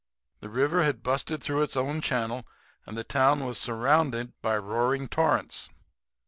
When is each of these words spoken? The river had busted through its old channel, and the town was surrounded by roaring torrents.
The 0.39 0.49
river 0.49 0.81
had 0.81 1.03
busted 1.03 1.43
through 1.43 1.61
its 1.61 1.75
old 1.75 2.01
channel, 2.01 2.43
and 2.87 2.97
the 2.97 3.03
town 3.03 3.45
was 3.45 3.59
surrounded 3.59 4.33
by 4.41 4.57
roaring 4.57 5.07
torrents. 5.07 5.69